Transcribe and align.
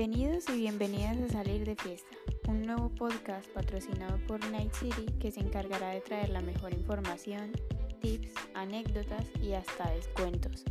Bienvenidos 0.00 0.48
y 0.48 0.52
bienvenidas 0.52 1.18
a 1.18 1.28
Salir 1.28 1.66
de 1.66 1.76
Fiesta, 1.76 2.16
un 2.48 2.62
nuevo 2.62 2.88
podcast 2.88 3.46
patrocinado 3.50 4.18
por 4.26 4.42
Night 4.50 4.72
City 4.72 5.04
que 5.20 5.30
se 5.30 5.40
encargará 5.40 5.90
de 5.90 6.00
traer 6.00 6.30
la 6.30 6.40
mejor 6.40 6.72
información, 6.72 7.52
tips, 8.00 8.32
anécdotas 8.54 9.26
y 9.42 9.52
hasta 9.52 9.90
descuentos. 9.90 10.64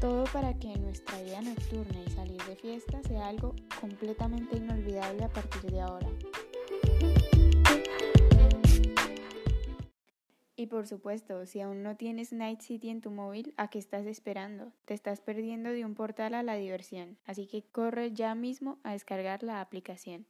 Todo 0.00 0.22
para 0.32 0.56
que 0.56 0.78
nuestra 0.78 1.20
vida 1.20 1.42
nocturna 1.42 2.00
y 2.06 2.10
salir 2.12 2.40
de 2.44 2.54
fiesta 2.54 3.02
sea 3.08 3.26
algo 3.26 3.56
completamente 3.80 4.56
inolvidable 4.56 5.24
a 5.24 5.28
partir 5.28 5.68
de 5.72 5.80
ahora. 5.80 6.08
Y 10.54 10.66
por 10.66 10.86
supuesto, 10.86 11.46
si 11.46 11.60
aún 11.60 11.82
no 11.82 11.96
tienes 11.96 12.32
Night 12.32 12.60
City 12.60 12.90
en 12.90 13.00
tu 13.00 13.10
móvil, 13.10 13.54
¿a 13.56 13.68
qué 13.68 13.78
estás 13.78 14.04
esperando? 14.04 14.70
Te 14.84 14.92
estás 14.92 15.20
perdiendo 15.20 15.70
de 15.70 15.84
un 15.84 15.94
portal 15.94 16.34
a 16.34 16.42
la 16.42 16.56
diversión, 16.56 17.16
así 17.26 17.46
que 17.46 17.62
corre 17.62 18.12
ya 18.12 18.34
mismo 18.34 18.78
a 18.82 18.92
descargar 18.92 19.42
la 19.42 19.62
aplicación. 19.62 20.26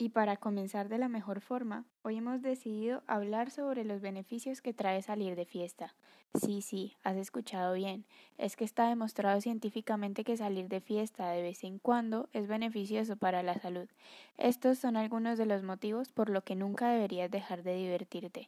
Y 0.00 0.10
para 0.10 0.36
comenzar 0.36 0.88
de 0.88 0.98
la 0.98 1.08
mejor 1.08 1.40
forma, 1.40 1.84
hoy 2.02 2.18
hemos 2.18 2.40
decidido 2.40 3.02
hablar 3.08 3.50
sobre 3.50 3.84
los 3.84 4.00
beneficios 4.00 4.62
que 4.62 4.72
trae 4.72 5.02
salir 5.02 5.34
de 5.34 5.44
fiesta. 5.44 5.96
Sí, 6.34 6.62
sí, 6.62 6.94
has 7.02 7.16
escuchado 7.16 7.74
bien. 7.74 8.04
Es 8.36 8.54
que 8.54 8.64
está 8.64 8.88
demostrado 8.88 9.40
científicamente 9.40 10.22
que 10.22 10.36
salir 10.36 10.68
de 10.68 10.80
fiesta 10.80 11.28
de 11.30 11.42
vez 11.42 11.64
en 11.64 11.80
cuando 11.80 12.28
es 12.32 12.46
beneficioso 12.46 13.16
para 13.16 13.42
la 13.42 13.58
salud. 13.58 13.88
Estos 14.36 14.78
son 14.78 14.96
algunos 14.96 15.36
de 15.36 15.46
los 15.46 15.64
motivos 15.64 16.10
por 16.10 16.30
lo 16.30 16.42
que 16.42 16.54
nunca 16.54 16.90
deberías 16.90 17.28
dejar 17.32 17.64
de 17.64 17.74
divertirte. 17.74 18.46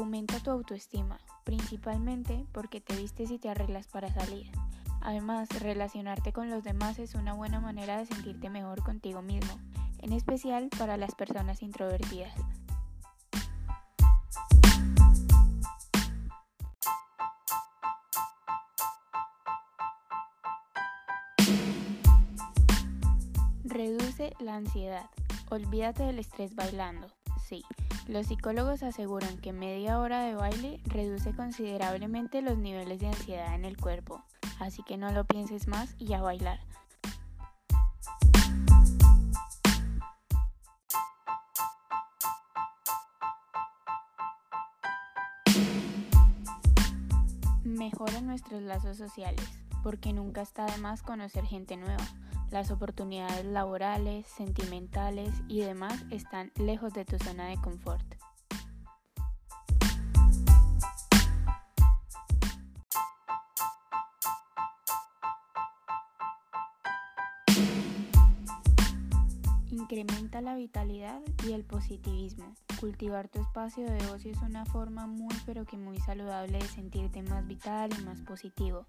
Aumenta 0.00 0.40
tu 0.40 0.50
autoestima, 0.50 1.20
principalmente 1.44 2.46
porque 2.52 2.80
te 2.80 2.96
vistes 2.96 3.30
y 3.30 3.38
te 3.38 3.50
arreglas 3.50 3.86
para 3.86 4.10
salir. 4.10 4.50
Además, 5.02 5.50
relacionarte 5.60 6.32
con 6.32 6.48
los 6.48 6.64
demás 6.64 6.98
es 6.98 7.14
una 7.14 7.34
buena 7.34 7.60
manera 7.60 7.98
de 7.98 8.06
sentirte 8.06 8.48
mejor 8.48 8.82
contigo 8.82 9.20
mismo, 9.20 9.60
en 9.98 10.14
especial 10.14 10.70
para 10.78 10.96
las 10.96 11.14
personas 11.14 11.60
introvertidas. 11.62 12.32
Reduce 23.64 24.32
la 24.40 24.56
ansiedad. 24.56 25.10
Olvídate 25.50 26.04
del 26.04 26.20
estrés 26.20 26.54
bailando. 26.54 27.06
Sí, 27.50 27.64
los 28.06 28.28
psicólogos 28.28 28.84
aseguran 28.84 29.36
que 29.38 29.52
media 29.52 29.98
hora 29.98 30.22
de 30.22 30.36
baile 30.36 30.80
reduce 30.84 31.34
considerablemente 31.34 32.42
los 32.42 32.56
niveles 32.56 33.00
de 33.00 33.08
ansiedad 33.08 33.56
en 33.56 33.64
el 33.64 33.76
cuerpo, 33.76 34.22
así 34.60 34.84
que 34.84 34.96
no 34.96 35.10
lo 35.10 35.24
pienses 35.24 35.66
más 35.66 35.96
y 35.98 36.12
a 36.12 36.22
bailar. 36.22 36.60
Mejora 47.64 48.20
nuestros 48.20 48.62
lazos 48.62 48.96
sociales, 48.96 49.44
porque 49.82 50.12
nunca 50.12 50.42
está 50.42 50.66
de 50.66 50.78
más 50.78 51.02
conocer 51.02 51.44
gente 51.46 51.76
nueva. 51.76 52.06
Las 52.50 52.72
oportunidades 52.72 53.44
laborales, 53.44 54.26
sentimentales 54.26 55.30
y 55.46 55.60
demás 55.60 56.04
están 56.10 56.50
lejos 56.56 56.92
de 56.92 57.04
tu 57.04 57.16
zona 57.18 57.46
de 57.46 57.56
confort. 57.60 58.04
Incrementa 69.70 70.40
la 70.40 70.56
vitalidad 70.56 71.20
y 71.46 71.52
el 71.52 71.64
positivismo. 71.64 72.56
Cultivar 72.80 73.28
tu 73.28 73.40
espacio 73.40 73.84
de 73.84 74.04
ocio 74.06 74.32
es 74.32 74.42
una 74.42 74.64
forma 74.66 75.06
muy 75.06 75.34
pero 75.46 75.64
que 75.64 75.76
muy 75.76 75.98
saludable 76.00 76.58
de 76.58 76.66
sentirte 76.66 77.22
más 77.22 77.46
vital 77.46 77.90
y 77.96 78.02
más 78.02 78.20
positivo. 78.22 78.86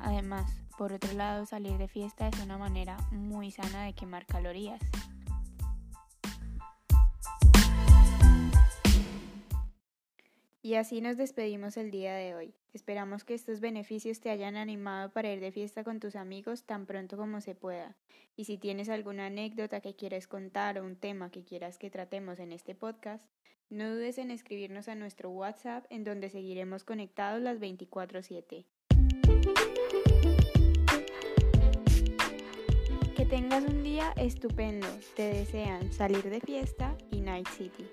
Además, 0.00 0.50
por 0.78 0.92
otro 0.92 1.12
lado, 1.12 1.46
salir 1.46 1.76
de 1.78 1.88
fiesta 1.88 2.28
es 2.28 2.40
una 2.42 2.56
manera 2.56 2.96
muy 3.12 3.50
sana 3.50 3.84
de 3.84 3.92
quemar 3.92 4.26
calorías. 4.26 4.80
Y 10.62 10.74
así 10.74 11.00
nos 11.00 11.16
despedimos 11.16 11.76
el 11.76 11.90
día 11.90 12.14
de 12.14 12.34
hoy. 12.34 12.54
Esperamos 12.72 13.24
que 13.24 13.34
estos 13.34 13.60
beneficios 13.60 14.20
te 14.20 14.30
hayan 14.30 14.56
animado 14.56 15.10
para 15.10 15.32
ir 15.32 15.40
de 15.40 15.52
fiesta 15.52 15.84
con 15.84 16.00
tus 16.00 16.16
amigos 16.16 16.64
tan 16.64 16.86
pronto 16.86 17.16
como 17.16 17.40
se 17.40 17.54
pueda. 17.54 17.96
Y 18.36 18.44
si 18.44 18.58
tienes 18.58 18.88
alguna 18.88 19.26
anécdota 19.26 19.80
que 19.80 19.96
quieras 19.96 20.28
contar 20.28 20.78
o 20.78 20.84
un 20.84 20.96
tema 20.96 21.30
que 21.30 21.44
quieras 21.44 21.78
que 21.78 21.90
tratemos 21.90 22.38
en 22.38 22.52
este 22.52 22.74
podcast, 22.74 23.26
no 23.70 23.90
dudes 23.90 24.18
en 24.18 24.30
escribirnos 24.30 24.88
a 24.88 24.94
nuestro 24.94 25.30
WhatsApp 25.30 25.86
en 25.90 26.04
donde 26.04 26.28
seguiremos 26.28 26.84
conectados 26.84 27.40
las 27.40 27.58
24/7. 27.58 28.66
Estupendo. 34.16 34.86
Te 35.16 35.32
desean 35.32 35.92
salir 35.92 36.22
de 36.22 36.40
fiesta 36.40 36.96
y 37.10 37.20
Night 37.20 37.48
City. 37.48 37.88